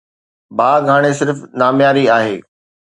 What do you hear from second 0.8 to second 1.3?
هاڻي